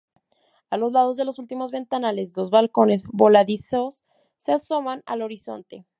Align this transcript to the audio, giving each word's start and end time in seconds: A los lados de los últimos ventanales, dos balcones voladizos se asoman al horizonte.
A 0.71 0.77
los 0.77 0.93
lados 0.93 1.15
de 1.15 1.25
los 1.25 1.37
últimos 1.37 1.69
ventanales, 1.69 2.33
dos 2.33 2.49
balcones 2.49 3.03
voladizos 3.11 4.01
se 4.39 4.51
asoman 4.51 5.03
al 5.05 5.21
horizonte. 5.21 5.85